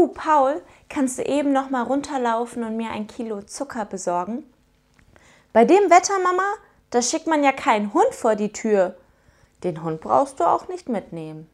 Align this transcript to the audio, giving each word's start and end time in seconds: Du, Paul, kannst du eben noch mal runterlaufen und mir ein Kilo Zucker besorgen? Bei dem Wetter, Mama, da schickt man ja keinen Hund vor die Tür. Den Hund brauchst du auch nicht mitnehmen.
Du, 0.00 0.06
Paul, 0.06 0.62
kannst 0.88 1.18
du 1.18 1.22
eben 1.24 1.52
noch 1.52 1.68
mal 1.68 1.82
runterlaufen 1.82 2.64
und 2.64 2.78
mir 2.78 2.90
ein 2.90 3.06
Kilo 3.06 3.42
Zucker 3.42 3.84
besorgen? 3.84 4.50
Bei 5.52 5.66
dem 5.66 5.90
Wetter, 5.90 6.18
Mama, 6.20 6.54
da 6.88 7.02
schickt 7.02 7.26
man 7.26 7.44
ja 7.44 7.52
keinen 7.52 7.92
Hund 7.92 8.14
vor 8.14 8.34
die 8.34 8.50
Tür. 8.50 8.96
Den 9.62 9.82
Hund 9.82 10.00
brauchst 10.00 10.40
du 10.40 10.44
auch 10.44 10.68
nicht 10.68 10.88
mitnehmen. 10.88 11.50